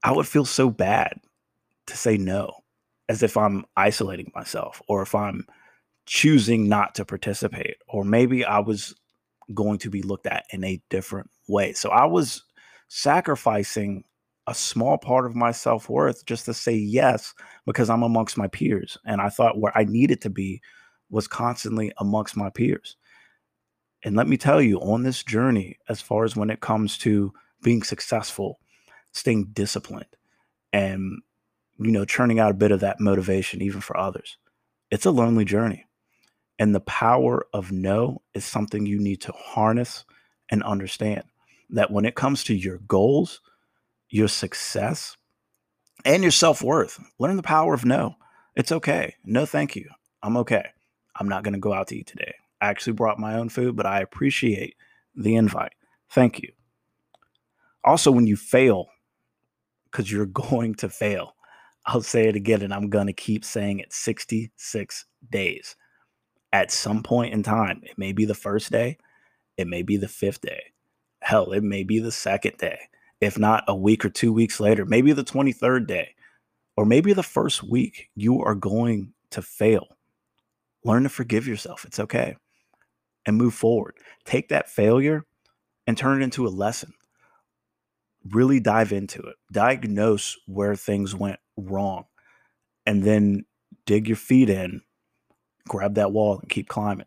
I 0.03 0.11
would 0.11 0.27
feel 0.27 0.45
so 0.45 0.71
bad 0.71 1.19
to 1.87 1.95
say 1.95 2.17
no, 2.17 2.63
as 3.07 3.21
if 3.21 3.37
I'm 3.37 3.65
isolating 3.77 4.31
myself 4.33 4.81
or 4.87 5.03
if 5.03 5.13
I'm 5.13 5.45
choosing 6.07 6.67
not 6.67 6.95
to 6.95 7.05
participate. 7.05 7.77
Or 7.87 8.03
maybe 8.03 8.43
I 8.43 8.59
was 8.59 8.95
going 9.53 9.79
to 9.79 9.89
be 9.89 10.01
looked 10.01 10.27
at 10.27 10.45
in 10.51 10.63
a 10.63 10.81
different 10.89 11.29
way. 11.47 11.73
So 11.73 11.89
I 11.89 12.05
was 12.05 12.43
sacrificing 12.87 14.03
a 14.47 14.55
small 14.55 14.97
part 14.97 15.25
of 15.25 15.35
my 15.35 15.51
self 15.51 15.89
worth 15.89 16.25
just 16.25 16.45
to 16.45 16.53
say 16.53 16.73
yes 16.73 17.33
because 17.65 17.89
I'm 17.89 18.03
amongst 18.03 18.37
my 18.37 18.47
peers. 18.47 18.97
And 19.05 19.21
I 19.21 19.29
thought 19.29 19.59
where 19.59 19.77
I 19.77 19.83
needed 19.83 20.21
to 20.21 20.29
be 20.29 20.61
was 21.09 21.27
constantly 21.27 21.91
amongst 21.97 22.35
my 22.35 22.49
peers. 22.49 22.97
And 24.03 24.15
let 24.15 24.27
me 24.27 24.37
tell 24.37 24.61
you, 24.61 24.79
on 24.79 25.03
this 25.03 25.23
journey, 25.23 25.77
as 25.89 26.01
far 26.01 26.23
as 26.23 26.35
when 26.35 26.49
it 26.49 26.61
comes 26.61 26.97
to 26.99 27.33
being 27.61 27.83
successful, 27.83 28.59
staying 29.11 29.49
disciplined, 29.51 30.15
and 30.71 31.21
you 31.79 31.91
know, 31.91 32.05
churning 32.05 32.39
out 32.39 32.51
a 32.51 32.55
bit 32.55 32.71
of 32.71 32.79
that 32.81 32.99
motivation 32.99 33.61
even 33.61 33.81
for 33.81 33.97
others, 33.97 34.37
it's 34.89 35.05
a 35.05 35.11
lonely 35.11 35.45
journey. 35.45 35.85
And 36.59 36.75
the 36.75 36.81
power 36.81 37.47
of 37.53 37.71
no 37.71 38.21
is 38.35 38.45
something 38.45 38.85
you 38.85 38.99
need 38.99 39.21
to 39.21 39.31
harness 39.31 40.05
and 40.49 40.61
understand. 40.63 41.23
that 41.71 41.91
when 41.91 42.05
it 42.05 42.15
comes 42.15 42.43
to 42.45 42.55
your 42.55 42.79
goals, 42.79 43.41
your 44.09 44.27
success, 44.27 45.15
and 46.05 46.23
your 46.23 46.31
self 46.31 46.63
worth, 46.63 46.99
learn 47.19 47.37
the 47.37 47.43
power 47.43 47.73
of 47.73 47.85
no. 47.85 48.15
It's 48.55 48.71
okay. 48.71 49.15
No, 49.23 49.45
thank 49.45 49.75
you. 49.75 49.89
I'm 50.23 50.37
okay. 50.37 50.65
I'm 51.15 51.29
not 51.29 51.43
going 51.43 51.53
to 51.53 51.59
go 51.59 51.73
out 51.73 51.87
to 51.89 51.97
eat 51.97 52.07
today. 52.07 52.33
I 52.61 52.67
actually 52.69 52.93
brought 52.93 53.19
my 53.19 53.35
own 53.35 53.49
food, 53.49 53.75
but 53.75 53.85
I 53.85 54.01
appreciate 54.01 54.75
the 55.15 55.35
invite. 55.35 55.73
Thank 56.09 56.39
you. 56.41 56.51
Also, 57.83 58.11
when 58.11 58.27
you 58.27 58.35
fail, 58.35 58.87
because 59.91 60.11
you're 60.11 60.25
going 60.51 60.75
to 60.75 60.89
fail, 60.89 61.35
I'll 61.85 62.01
say 62.01 62.27
it 62.27 62.35
again, 62.35 62.61
and 62.61 62.73
I'm 62.73 62.89
going 62.89 63.07
to 63.07 63.13
keep 63.13 63.45
saying 63.45 63.79
it 63.79 63.93
66 63.93 65.05
days. 65.29 65.75
At 66.51 66.71
some 66.71 67.03
point 67.03 67.33
in 67.33 67.43
time, 67.43 67.81
it 67.83 67.97
may 67.97 68.11
be 68.11 68.25
the 68.25 68.33
first 68.33 68.71
day, 68.71 68.97
it 69.57 69.67
may 69.67 69.83
be 69.83 69.97
the 69.97 70.07
fifth 70.07 70.41
day, 70.41 70.71
hell, 71.21 71.51
it 71.51 71.63
may 71.63 71.83
be 71.83 71.99
the 71.99 72.11
second 72.11 72.57
day, 72.57 72.79
if 73.21 73.37
not 73.37 73.63
a 73.67 73.75
week 73.75 74.03
or 74.03 74.09
two 74.09 74.33
weeks 74.33 74.59
later, 74.59 74.85
maybe 74.85 75.11
the 75.11 75.23
23rd 75.23 75.85
day, 75.87 76.15
or 76.75 76.85
maybe 76.85 77.13
the 77.13 77.23
first 77.23 77.61
week, 77.61 78.09
you 78.15 78.41
are 78.41 78.55
going 78.55 79.13
to 79.31 79.41
fail. 79.41 79.97
Learn 80.85 81.03
to 81.03 81.09
forgive 81.09 81.45
yourself. 81.45 81.83
It's 81.85 81.99
okay. 81.99 82.37
And 83.25 83.37
move 83.37 83.53
forward. 83.53 83.95
Take 84.23 84.49
that 84.49 84.69
failure 84.69 85.25
and 85.85 85.97
turn 85.97 86.21
it 86.21 86.23
into 86.23 86.47
a 86.47 86.49
lesson. 86.49 86.93
Really 88.31 88.59
dive 88.59 88.91
into 88.93 89.21
it. 89.21 89.35
Diagnose 89.51 90.37
where 90.47 90.75
things 90.75 91.13
went 91.13 91.39
wrong. 91.57 92.05
And 92.85 93.03
then 93.03 93.45
dig 93.85 94.07
your 94.07 94.17
feet 94.17 94.49
in, 94.49 94.81
grab 95.69 95.95
that 95.95 96.11
wall, 96.11 96.39
and 96.39 96.49
keep 96.49 96.67
climbing 96.67 97.05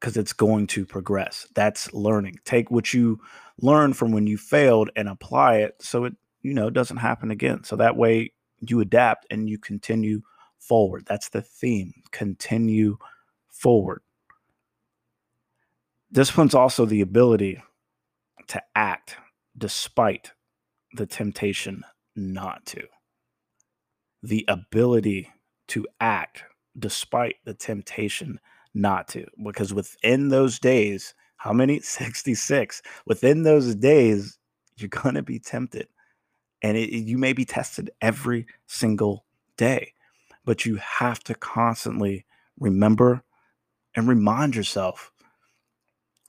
because 0.00 0.16
it's 0.16 0.32
going 0.32 0.66
to 0.68 0.86
progress. 0.86 1.46
That's 1.54 1.92
learning. 1.92 2.38
Take 2.44 2.70
what 2.70 2.94
you 2.94 3.20
learned 3.60 3.96
from 3.96 4.12
when 4.12 4.26
you 4.26 4.38
failed 4.38 4.90
and 4.96 5.08
apply 5.08 5.56
it 5.56 5.76
so 5.80 6.04
it, 6.04 6.14
you 6.42 6.54
know, 6.54 6.70
doesn't 6.70 6.98
happen 6.98 7.30
again. 7.30 7.64
So 7.64 7.76
that 7.76 7.96
way 7.96 8.32
you 8.60 8.80
adapt 8.80 9.26
and 9.30 9.48
you 9.48 9.58
continue 9.58 10.22
forward. 10.58 11.04
That's 11.06 11.28
the 11.28 11.42
theme. 11.42 11.92
Continue 12.10 12.98
forward. 13.48 14.02
Discipline's 16.12 16.54
also 16.54 16.84
the 16.84 17.00
ability 17.00 17.62
to 18.48 18.62
act 18.74 19.16
despite 19.58 20.32
the 20.94 21.06
temptation 21.06 21.82
not 22.14 22.64
to. 22.66 22.84
The 24.22 24.44
ability 24.48 25.30
to 25.68 25.86
act 26.00 26.44
despite 26.78 27.36
the 27.44 27.54
temptation 27.54 28.40
not 28.74 29.08
to. 29.08 29.26
Because 29.42 29.72
within 29.72 30.28
those 30.28 30.58
days, 30.58 31.14
how 31.36 31.52
many? 31.52 31.80
66. 31.82 32.82
Within 33.06 33.42
those 33.42 33.74
days, 33.74 34.38
you're 34.76 34.88
going 34.88 35.14
to 35.14 35.22
be 35.22 35.38
tempted. 35.38 35.88
And 36.62 36.76
it, 36.76 36.90
you 36.90 37.18
may 37.18 37.32
be 37.32 37.44
tested 37.44 37.90
every 38.00 38.46
single 38.66 39.24
day 39.56 39.92
but 40.46 40.64
you 40.64 40.76
have 40.76 41.22
to 41.24 41.34
constantly 41.34 42.24
remember 42.58 43.22
and 43.94 44.08
remind 44.08 44.56
yourself 44.56 45.10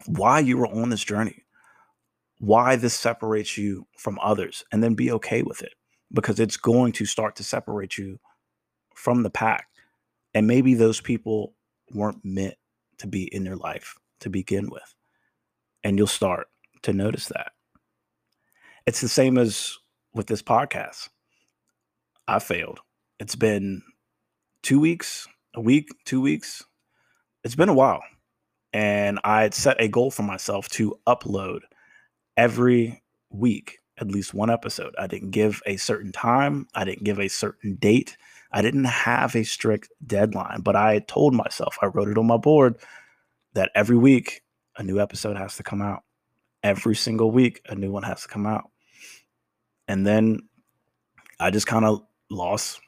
why 0.07 0.39
you 0.39 0.57
were 0.57 0.67
on 0.67 0.89
this 0.89 1.03
journey, 1.03 1.43
why 2.39 2.75
this 2.75 2.95
separates 2.95 3.57
you 3.57 3.87
from 3.97 4.19
others, 4.21 4.65
and 4.71 4.83
then 4.83 4.95
be 4.95 5.11
okay 5.11 5.43
with 5.43 5.61
it 5.61 5.73
because 6.11 6.39
it's 6.39 6.57
going 6.57 6.91
to 6.91 7.05
start 7.05 7.35
to 7.35 7.43
separate 7.43 7.97
you 7.97 8.19
from 8.95 9.23
the 9.23 9.29
pack. 9.29 9.67
And 10.37 10.45
maybe 10.45 10.75
those 10.75 11.01
people 11.01 11.55
weren't 11.95 12.23
meant 12.23 12.53
to 12.99 13.07
be 13.07 13.23
in 13.23 13.43
your 13.43 13.55
life 13.55 13.95
to 14.19 14.29
begin 14.29 14.69
with. 14.69 14.93
And 15.83 15.97
you'll 15.97 16.05
start 16.05 16.45
to 16.83 16.93
notice 16.93 17.29
that. 17.29 17.53
It's 18.85 19.01
the 19.01 19.09
same 19.09 19.39
as 19.39 19.75
with 20.13 20.27
this 20.27 20.43
podcast. 20.43 21.09
I 22.27 22.37
failed. 22.37 22.81
It's 23.19 23.35
been 23.35 23.81
two 24.61 24.79
weeks, 24.79 25.27
a 25.55 25.59
week, 25.59 25.89
two 26.05 26.21
weeks. 26.21 26.63
It's 27.43 27.55
been 27.55 27.69
a 27.69 27.73
while. 27.73 28.03
And 28.73 29.19
I 29.23 29.41
had 29.41 29.55
set 29.55 29.81
a 29.81 29.87
goal 29.87 30.11
for 30.11 30.21
myself 30.21 30.69
to 30.69 30.99
upload 31.07 31.61
every 32.37 33.01
week 33.31 33.79
at 33.97 34.11
least 34.11 34.35
one 34.35 34.51
episode. 34.51 34.93
I 34.99 35.07
didn't 35.07 35.31
give 35.31 35.63
a 35.65 35.77
certain 35.77 36.11
time, 36.11 36.67
I 36.75 36.83
didn't 36.83 37.05
give 37.05 37.19
a 37.19 37.27
certain 37.27 37.77
date. 37.77 38.17
I 38.51 38.61
didn't 38.61 38.85
have 38.85 39.35
a 39.35 39.43
strict 39.43 39.89
deadline, 40.05 40.61
but 40.61 40.75
I 40.75 40.99
told 40.99 41.33
myself, 41.33 41.77
I 41.81 41.87
wrote 41.87 42.07
it 42.09 42.17
on 42.17 42.27
my 42.27 42.37
board 42.37 42.77
that 43.53 43.71
every 43.75 43.97
week 43.97 44.43
a 44.77 44.83
new 44.83 44.99
episode 44.99 45.37
has 45.37 45.57
to 45.57 45.63
come 45.63 45.81
out. 45.81 46.03
Every 46.63 46.95
single 46.95 47.31
week 47.31 47.61
a 47.67 47.75
new 47.75 47.91
one 47.91 48.03
has 48.03 48.21
to 48.21 48.27
come 48.27 48.45
out. 48.45 48.69
And 49.87 50.05
then 50.05 50.39
I 51.39 51.51
just 51.51 51.67
kind 51.67 51.85
of 51.85 52.01
lost 52.29 52.79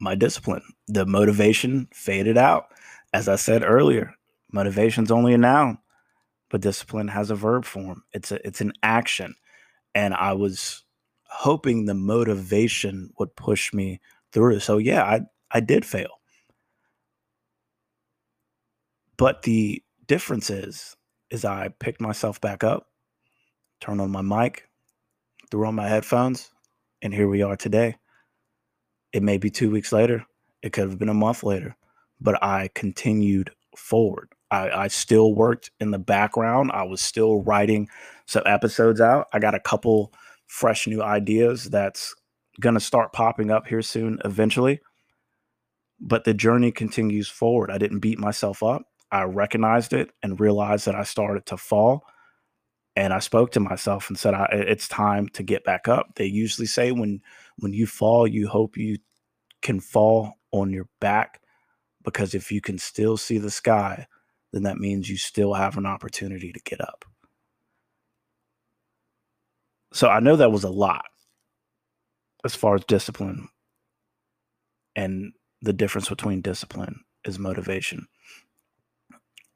my 0.00 0.14
discipline. 0.14 0.62
The 0.88 1.06
motivation 1.06 1.88
faded 1.92 2.38
out. 2.38 2.66
As 3.12 3.28
I 3.28 3.36
said 3.36 3.62
earlier, 3.62 4.14
motivation's 4.52 5.10
only 5.10 5.34
a 5.34 5.38
noun, 5.38 5.78
but 6.48 6.60
discipline 6.60 7.08
has 7.08 7.30
a 7.30 7.34
verb 7.34 7.64
form. 7.64 8.02
It's 8.12 8.32
a 8.32 8.46
it's 8.46 8.60
an 8.60 8.72
action. 8.82 9.34
And 9.94 10.14
I 10.14 10.32
was 10.32 10.84
hoping 11.24 11.84
the 11.84 11.94
motivation 11.94 13.12
would 13.18 13.34
push 13.36 13.72
me 13.72 14.00
through. 14.32 14.60
So 14.60 14.78
yeah, 14.78 15.04
I 15.04 15.20
I 15.50 15.60
did 15.60 15.84
fail. 15.84 16.20
But 19.16 19.42
the 19.42 19.82
difference 20.06 20.50
is 20.50 20.96
is 21.30 21.44
I 21.44 21.70
picked 21.80 22.00
myself 22.00 22.40
back 22.40 22.64
up, 22.64 22.88
turned 23.80 24.00
on 24.00 24.10
my 24.10 24.22
mic, 24.22 24.68
threw 25.50 25.66
on 25.66 25.74
my 25.76 25.88
headphones, 25.88 26.50
and 27.02 27.14
here 27.14 27.28
we 27.28 27.42
are 27.42 27.56
today. 27.56 27.96
It 29.12 29.22
may 29.22 29.38
be 29.38 29.50
two 29.50 29.70
weeks 29.70 29.92
later. 29.92 30.26
It 30.62 30.72
could 30.72 30.88
have 30.88 30.98
been 30.98 31.10
a 31.10 31.14
month 31.14 31.42
later, 31.44 31.76
but 32.20 32.42
I 32.42 32.70
continued 32.74 33.50
forward. 33.76 34.30
I, 34.50 34.70
I 34.70 34.88
still 34.88 35.34
worked 35.34 35.72
in 35.80 35.92
the 35.92 35.98
background. 35.98 36.72
I 36.74 36.84
was 36.84 37.00
still 37.00 37.42
writing 37.42 37.88
some 38.26 38.44
episodes 38.46 39.00
out. 39.00 39.28
I 39.32 39.40
got 39.40 39.56
a 39.56 39.60
couple 39.60 40.12
fresh 40.48 40.86
new 40.86 41.02
ideas 41.02 41.66
that's 41.66 42.14
going 42.60 42.74
to 42.74 42.80
start 42.80 43.12
popping 43.12 43.50
up 43.50 43.66
here 43.66 43.82
soon 43.82 44.18
eventually. 44.24 44.80
But 46.00 46.24
the 46.24 46.34
journey 46.34 46.72
continues 46.72 47.28
forward. 47.28 47.70
I 47.70 47.78
didn't 47.78 48.00
beat 48.00 48.18
myself 48.18 48.62
up. 48.62 48.82
I 49.12 49.24
recognized 49.24 49.92
it 49.92 50.12
and 50.22 50.40
realized 50.40 50.86
that 50.86 50.94
I 50.94 51.02
started 51.02 51.46
to 51.46 51.56
fall. 51.56 52.04
And 52.96 53.12
I 53.12 53.18
spoke 53.18 53.52
to 53.52 53.60
myself 53.60 54.08
and 54.08 54.18
said, 54.18 54.34
I 54.34 54.46
"It's 54.52 54.88
time 54.88 55.28
to 55.30 55.42
get 55.42 55.64
back 55.64 55.88
up." 55.88 56.14
They 56.16 56.26
usually 56.26 56.66
say 56.66 56.92
when 56.92 57.22
when 57.56 57.72
you 57.72 57.86
fall, 57.86 58.26
you 58.26 58.48
hope 58.48 58.76
you 58.76 58.98
can 59.62 59.80
fall 59.80 60.34
on 60.52 60.70
your 60.70 60.88
back 61.00 61.40
because 62.02 62.34
if 62.34 62.50
you 62.50 62.60
can 62.60 62.78
still 62.78 63.16
see 63.16 63.38
the 63.38 63.50
sky, 63.50 64.06
then 64.52 64.64
that 64.64 64.78
means 64.78 65.08
you 65.08 65.16
still 65.16 65.54
have 65.54 65.76
an 65.76 65.86
opportunity 65.86 66.52
to 66.52 66.60
get 66.60 66.80
up. 66.80 67.04
So 69.92 70.08
I 70.08 70.20
know 70.20 70.36
that 70.36 70.52
was 70.52 70.64
a 70.64 70.70
lot 70.70 71.09
as 72.44 72.54
far 72.54 72.74
as 72.74 72.84
discipline 72.84 73.48
and 74.96 75.32
the 75.62 75.72
difference 75.72 76.08
between 76.08 76.40
discipline 76.40 77.00
is 77.24 77.38
motivation. 77.38 78.06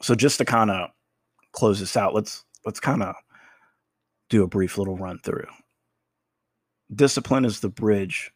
So 0.03 0.15
just 0.15 0.39
to 0.39 0.45
kind 0.45 0.71
of 0.71 0.91
close 1.53 1.81
this 1.81 1.97
out, 1.97 2.15
let's 2.15 2.45
let's 2.67 2.81
kind 2.81 3.03
of 3.03 3.15
do 4.29 4.43
a 4.43 4.49
brief 4.49 4.79
little 4.79 4.97
run 4.97 5.19
through 5.25 5.47
discipline 6.95 7.45
is 7.45 7.61
the 7.61 7.69
bridge 7.69 8.33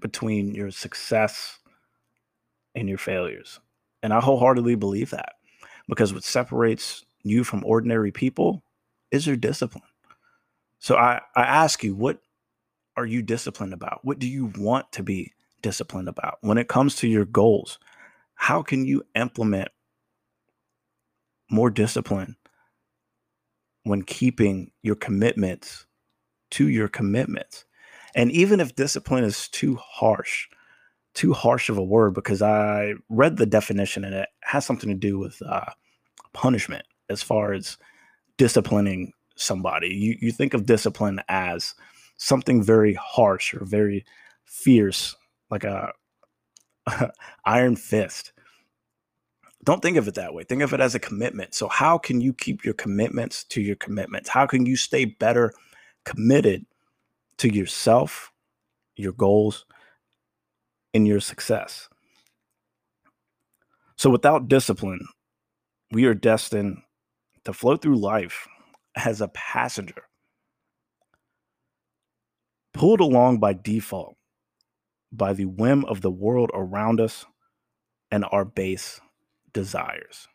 between 0.00 0.54
your 0.54 0.70
success 0.70 1.58
and 2.74 2.88
your 2.88 2.98
failures. 2.98 3.60
And 4.02 4.12
I 4.12 4.20
wholeheartedly 4.20 4.74
believe 4.74 5.10
that 5.10 5.34
because 5.88 6.12
what 6.12 6.24
separates 6.24 7.04
you 7.22 7.44
from 7.44 7.64
ordinary 7.64 8.12
people 8.12 8.62
is 9.10 9.26
your 9.26 9.36
discipline. 9.36 9.82
So 10.78 10.96
I, 10.96 11.20
I 11.34 11.42
ask 11.42 11.82
you, 11.82 11.94
what 11.94 12.20
are 12.96 13.06
you 13.06 13.22
disciplined 13.22 13.72
about? 13.72 14.00
What 14.02 14.18
do 14.18 14.28
you 14.28 14.52
want 14.58 14.90
to 14.92 15.02
be 15.02 15.32
disciplined 15.62 16.08
about? 16.08 16.38
When 16.40 16.58
it 16.58 16.68
comes 16.68 16.96
to 16.96 17.08
your 17.08 17.24
goals, 17.24 17.78
how 18.34 18.62
can 18.62 18.84
you 18.84 19.02
implement 19.14 19.68
more 21.50 21.70
discipline 21.70 22.36
when 23.84 24.02
keeping 24.02 24.70
your 24.82 24.96
commitments 24.96 25.86
to 26.52 26.68
your 26.68 26.88
commitments? 26.88 27.64
And 28.14 28.30
even 28.32 28.60
if 28.60 28.74
discipline 28.74 29.24
is 29.24 29.48
too 29.48 29.76
harsh, 29.76 30.46
too 31.14 31.32
harsh 31.32 31.68
of 31.68 31.78
a 31.78 31.84
word, 31.84 32.14
because 32.14 32.42
I 32.42 32.94
read 33.08 33.36
the 33.36 33.46
definition 33.46 34.04
and 34.04 34.14
it 34.14 34.28
has 34.42 34.64
something 34.64 34.88
to 34.88 34.96
do 34.96 35.18
with 35.18 35.40
uh, 35.42 35.66
punishment 36.32 36.86
as 37.08 37.22
far 37.22 37.52
as 37.52 37.76
disciplining 38.38 39.12
somebody. 39.36 39.88
You, 39.88 40.16
you 40.20 40.32
think 40.32 40.54
of 40.54 40.66
discipline 40.66 41.20
as 41.28 41.74
something 42.16 42.62
very 42.62 42.94
harsh 42.94 43.54
or 43.54 43.64
very 43.64 44.04
fierce, 44.44 45.16
like 45.50 45.64
a 45.64 45.92
iron 47.44 47.76
fist. 47.76 48.32
don't 49.64 49.82
think 49.82 49.96
of 49.96 50.08
it 50.08 50.14
that 50.14 50.34
way. 50.34 50.44
Think 50.44 50.62
of 50.62 50.72
it 50.72 50.80
as 50.80 50.94
a 50.94 51.00
commitment. 51.00 51.54
So, 51.54 51.68
how 51.68 51.98
can 51.98 52.20
you 52.20 52.32
keep 52.32 52.64
your 52.64 52.74
commitments 52.74 53.44
to 53.44 53.60
your 53.60 53.76
commitments? 53.76 54.28
How 54.28 54.46
can 54.46 54.66
you 54.66 54.76
stay 54.76 55.04
better 55.04 55.52
committed 56.04 56.64
to 57.38 57.52
yourself, 57.52 58.32
your 58.96 59.12
goals, 59.12 59.66
and 60.94 61.06
your 61.06 61.20
success? 61.20 61.88
So, 63.96 64.10
without 64.10 64.48
discipline, 64.48 65.06
we 65.90 66.04
are 66.04 66.14
destined 66.14 66.78
to 67.44 67.52
float 67.52 67.82
through 67.82 67.96
life 67.96 68.46
as 68.96 69.20
a 69.20 69.28
passenger, 69.28 70.02
pulled 72.76 73.00
along 73.00 73.38
by 73.38 73.52
default 73.52 74.16
by 75.10 75.32
the 75.32 75.46
whim 75.46 75.84
of 75.86 76.02
the 76.02 76.10
world 76.10 76.50
around 76.52 77.00
us 77.00 77.24
and 78.10 78.24
our 78.30 78.44
base 78.44 79.00
desires. 79.52 80.28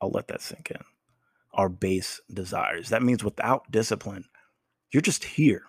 I'll 0.00 0.10
let 0.10 0.28
that 0.28 0.40
sink 0.40 0.70
in. 0.70 0.80
Our 1.52 1.68
base 1.68 2.20
desires. 2.32 2.88
That 2.88 3.02
means 3.02 3.24
without 3.24 3.70
discipline, 3.70 4.24
you're 4.90 5.02
just 5.02 5.24
here. 5.24 5.64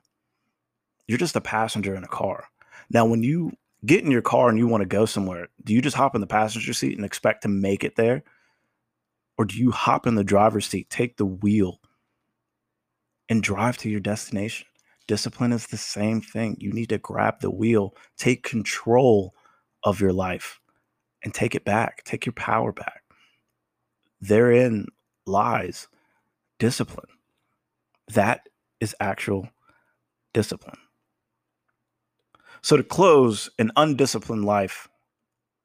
You're 1.08 1.18
just 1.18 1.36
a 1.36 1.42
passenger 1.42 1.96
in 1.96 2.04
a 2.04 2.08
car. 2.08 2.46
Now, 2.90 3.06
when 3.06 3.24
you 3.24 3.54
get 3.86 4.04
in 4.04 4.12
your 4.12 4.22
car 4.22 4.50
and 4.50 4.58
you 4.58 4.68
want 4.68 4.82
to 4.82 4.88
go 4.88 5.06
somewhere, 5.06 5.48
do 5.64 5.74
you 5.74 5.82
just 5.82 5.96
hop 5.96 6.16
in 6.16 6.22
the 6.22 6.28
passenger 6.28 6.74
seat 6.74 6.96
and 6.98 7.06
expect 7.06 7.44
to 7.44 7.50
make 7.50 7.84
it 7.84 7.96
there? 7.96 8.24
Or 9.38 9.46
do 9.46 9.58
you 9.58 9.72
hop 9.72 10.08
in 10.08 10.16
the 10.16 10.24
driver's 10.24 10.68
seat, 10.68 10.90
take 10.90 11.18
the 11.18 11.26
wheel, 11.26 11.80
and 13.30 13.44
drive 13.44 13.78
to 13.80 13.90
your 13.90 14.00
destination? 14.00 14.68
Discipline 15.08 15.54
is 15.54 15.68
the 15.68 15.78
same 15.78 16.22
thing. 16.22 16.58
You 16.60 16.74
need 16.74 16.90
to 16.90 16.98
grab 16.98 17.40
the 17.40 17.52
wheel, 17.52 17.96
take 18.18 18.44
control 18.44 19.34
of 19.84 20.02
your 20.02 20.14
life, 20.14 20.60
and 21.24 21.34
take 21.34 21.56
it 21.56 21.64
back. 21.64 22.04
Take 22.04 22.26
your 22.26 22.34
power 22.34 22.74
back. 22.74 23.04
Therein 24.20 24.88
lies 25.26 25.88
discipline. 26.60 27.08
That 28.10 28.50
is 28.80 28.96
actual 29.00 29.50
discipline. 30.34 30.78
So, 32.62 32.76
to 32.76 32.84
close, 32.84 33.50
an 33.60 33.72
undisciplined 33.76 34.46
life 34.46 34.90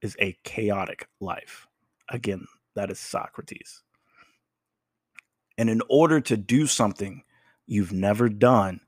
is 0.03 0.17
a 0.21 0.37
chaotic 0.45 1.09
life. 1.21 1.67
Again, 2.11 2.47
that 2.75 2.91
is 2.91 2.99
Socrates. 2.99 3.83
And 5.59 5.71
in 5.71 5.81
order 5.89 6.21
to 6.21 6.37
do 6.37 6.67
something 6.67 7.23
you've 7.67 7.93
never 7.93 8.29
done, 8.29 8.81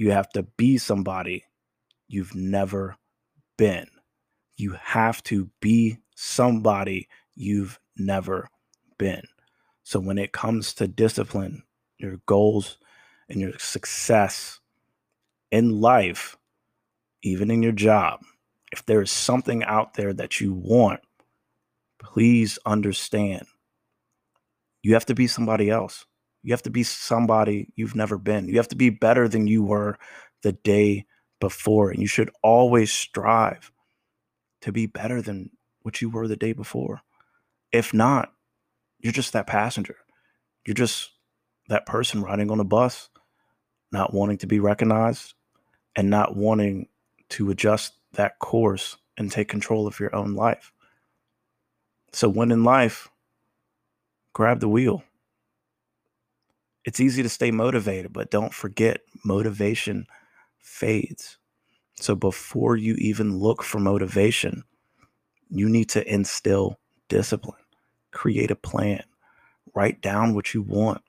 you 0.00 0.12
have 0.12 0.30
to 0.30 0.42
be 0.42 0.78
somebody 0.78 1.44
you've 2.08 2.34
never 2.34 2.96
been. 3.58 3.86
You 4.56 4.72
have 4.82 5.22
to 5.24 5.50
be 5.60 5.98
somebody 6.16 7.06
you've 7.34 7.78
never 7.98 8.48
been. 8.98 9.24
So 9.82 10.00
when 10.00 10.16
it 10.16 10.32
comes 10.32 10.72
to 10.74 10.88
discipline, 10.88 11.64
your 11.98 12.16
goals, 12.24 12.78
and 13.28 13.42
your 13.42 13.58
success 13.58 14.60
in 15.50 15.82
life, 15.82 16.38
even 17.22 17.50
in 17.50 17.62
your 17.62 17.72
job, 17.72 18.20
if 18.72 18.86
there 18.86 19.02
is 19.02 19.10
something 19.10 19.62
out 19.64 19.94
there 19.94 20.14
that 20.14 20.40
you 20.40 20.54
want, 20.54 21.00
please 22.02 22.58
understand 22.64 23.44
you 24.82 24.94
have 24.94 25.04
to 25.04 25.14
be 25.14 25.26
somebody 25.26 25.68
else. 25.68 26.06
You 26.42 26.52
have 26.52 26.62
to 26.62 26.70
be 26.70 26.82
somebody 26.82 27.72
you've 27.76 27.94
never 27.94 28.18
been. 28.18 28.48
You 28.48 28.56
have 28.56 28.68
to 28.68 28.76
be 28.76 28.90
better 28.90 29.28
than 29.28 29.46
you 29.46 29.62
were 29.62 29.98
the 30.42 30.52
day 30.52 31.06
before. 31.40 31.90
And 31.90 32.00
you 32.00 32.06
should 32.06 32.30
always 32.42 32.92
strive 32.92 33.70
to 34.62 34.72
be 34.72 34.86
better 34.86 35.20
than 35.20 35.50
what 35.82 36.00
you 36.00 36.08
were 36.10 36.28
the 36.28 36.36
day 36.36 36.52
before. 36.52 37.00
If 37.72 37.92
not, 37.92 38.32
you're 38.98 39.12
just 39.12 39.32
that 39.32 39.46
passenger. 39.46 39.96
You're 40.66 40.74
just 40.74 41.10
that 41.68 41.86
person 41.86 42.22
riding 42.22 42.50
on 42.50 42.60
a 42.60 42.64
bus, 42.64 43.08
not 43.92 44.12
wanting 44.12 44.38
to 44.38 44.46
be 44.46 44.60
recognized 44.60 45.34
and 45.96 46.10
not 46.10 46.36
wanting 46.36 46.88
to 47.30 47.50
adjust 47.50 47.94
that 48.12 48.38
course 48.38 48.96
and 49.16 49.30
take 49.30 49.48
control 49.48 49.86
of 49.86 50.00
your 50.00 50.14
own 50.14 50.34
life. 50.34 50.72
So, 52.12 52.28
when 52.28 52.50
in 52.50 52.64
life, 52.64 53.08
grab 54.32 54.60
the 54.60 54.68
wheel 54.68 55.04
it's 56.90 56.98
easy 56.98 57.22
to 57.22 57.28
stay 57.28 57.52
motivated, 57.52 58.12
but 58.12 58.32
don't 58.32 58.52
forget 58.52 59.02
motivation 59.24 60.06
fades. 60.58 61.38
So 62.00 62.16
before 62.16 62.76
you 62.76 62.94
even 62.94 63.38
look 63.38 63.62
for 63.62 63.78
motivation, 63.78 64.64
you 65.50 65.68
need 65.68 65.88
to 65.90 66.12
instill 66.12 66.80
discipline, 67.08 67.62
create 68.10 68.50
a 68.50 68.56
plan, 68.56 69.04
write 69.72 70.00
down 70.00 70.34
what 70.34 70.52
you 70.52 70.62
want, 70.62 71.00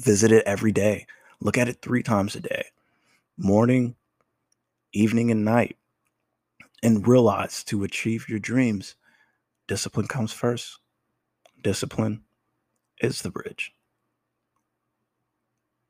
visit 0.00 0.32
it 0.32 0.42
every 0.46 0.72
day, 0.72 1.06
look 1.38 1.56
at 1.56 1.68
it 1.68 1.80
three 1.80 2.02
times 2.02 2.34
a 2.34 2.40
day 2.40 2.64
morning, 3.36 3.94
evening, 4.92 5.30
and 5.30 5.44
night. 5.44 5.76
And 6.82 7.06
realize 7.06 7.62
to 7.64 7.84
achieve 7.84 8.28
your 8.28 8.40
dreams, 8.40 8.96
discipline 9.68 10.08
comes 10.08 10.32
first. 10.32 10.80
Discipline 11.62 12.24
is 13.00 13.22
the 13.22 13.30
bridge. 13.30 13.72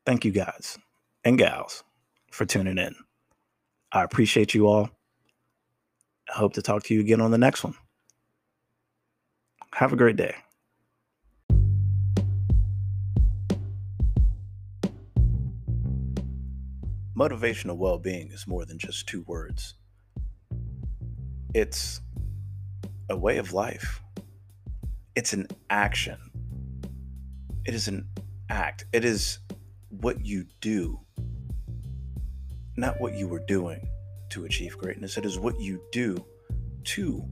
Thank 0.08 0.24
you 0.24 0.32
guys 0.32 0.78
and 1.22 1.36
gals 1.36 1.84
for 2.30 2.46
tuning 2.46 2.78
in. 2.78 2.94
I 3.92 4.04
appreciate 4.04 4.54
you 4.54 4.66
all. 4.66 4.88
I 6.34 6.38
hope 6.38 6.54
to 6.54 6.62
talk 6.62 6.84
to 6.84 6.94
you 6.94 7.00
again 7.00 7.20
on 7.20 7.30
the 7.30 7.36
next 7.36 7.62
one. 7.62 7.74
Have 9.74 9.92
a 9.92 9.96
great 9.96 10.16
day. 10.16 10.34
Motivational 17.14 17.76
well 17.76 17.98
being 17.98 18.30
is 18.30 18.46
more 18.46 18.64
than 18.64 18.78
just 18.78 19.06
two 19.06 19.24
words, 19.26 19.74
it's 21.52 22.00
a 23.10 23.16
way 23.18 23.36
of 23.36 23.52
life, 23.52 24.00
it's 25.14 25.34
an 25.34 25.48
action, 25.68 26.16
it 27.66 27.74
is 27.74 27.88
an 27.88 28.08
act, 28.48 28.86
it 28.94 29.04
is 29.04 29.40
what 30.00 30.24
you 30.24 30.44
do, 30.60 31.00
not 32.76 33.00
what 33.00 33.14
you 33.14 33.26
were 33.26 33.44
doing 33.46 33.88
to 34.30 34.44
achieve 34.44 34.78
greatness. 34.78 35.16
It 35.16 35.24
is 35.24 35.38
what 35.38 35.60
you 35.60 35.80
do 35.90 36.24
to 36.84 37.24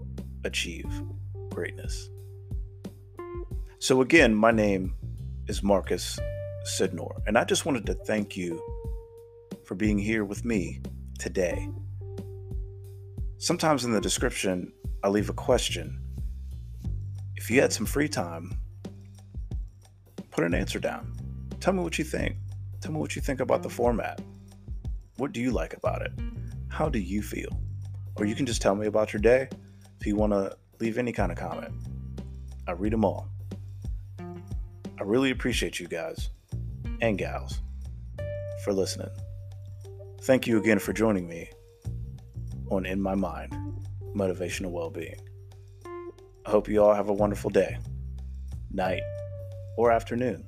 achieve 0.44 0.86
greatness. 1.50 2.08
So, 3.78 4.00
again, 4.00 4.34
my 4.34 4.50
name 4.50 4.94
is 5.46 5.62
Marcus 5.62 6.18
Sidnor, 6.64 7.20
and 7.26 7.38
I 7.38 7.44
just 7.44 7.66
wanted 7.66 7.86
to 7.86 7.94
thank 7.94 8.36
you 8.36 8.60
for 9.64 9.74
being 9.74 9.98
here 9.98 10.24
with 10.24 10.44
me 10.44 10.80
today. 11.18 11.68
Sometimes 13.38 13.84
in 13.84 13.92
the 13.92 14.00
description, 14.00 14.72
I 15.04 15.08
leave 15.08 15.28
a 15.28 15.34
question. 15.34 16.00
If 17.36 17.50
you 17.50 17.60
had 17.60 17.72
some 17.72 17.86
free 17.86 18.08
time, 18.08 18.58
put 20.30 20.44
an 20.44 20.54
answer 20.54 20.80
down. 20.80 21.12
Tell 21.60 21.72
me 21.72 21.82
what 21.82 21.98
you 21.98 22.04
think. 22.04 22.36
Tell 22.86 22.92
me 22.92 23.00
what 23.00 23.16
you 23.16 23.20
think 23.20 23.40
about 23.40 23.64
the 23.64 23.68
format. 23.68 24.20
What 25.16 25.32
do 25.32 25.40
you 25.40 25.50
like 25.50 25.74
about 25.74 26.02
it? 26.02 26.12
How 26.68 26.88
do 26.88 27.00
you 27.00 27.20
feel? 27.20 27.48
Or 28.14 28.26
you 28.26 28.36
can 28.36 28.46
just 28.46 28.62
tell 28.62 28.76
me 28.76 28.86
about 28.86 29.12
your 29.12 29.20
day 29.20 29.48
if 29.98 30.06
you 30.06 30.14
want 30.14 30.32
to 30.32 30.56
leave 30.78 30.96
any 30.96 31.10
kind 31.10 31.32
of 31.32 31.36
comment. 31.36 31.74
I 32.68 32.70
read 32.70 32.92
them 32.92 33.04
all. 33.04 33.28
I 34.20 35.02
really 35.02 35.32
appreciate 35.32 35.80
you 35.80 35.88
guys 35.88 36.30
and 37.00 37.18
gals 37.18 37.60
for 38.62 38.72
listening. 38.72 39.10
Thank 40.22 40.46
you 40.46 40.56
again 40.56 40.78
for 40.78 40.92
joining 40.92 41.26
me 41.26 41.50
on 42.70 42.86
In 42.86 43.02
My 43.02 43.16
Mind 43.16 43.52
Motivational 44.14 44.70
Wellbeing. 44.70 45.18
I 46.46 46.50
hope 46.50 46.68
you 46.68 46.84
all 46.84 46.94
have 46.94 47.08
a 47.08 47.12
wonderful 47.12 47.50
day, 47.50 47.78
night, 48.70 49.02
or 49.76 49.90
afternoon 49.90 50.46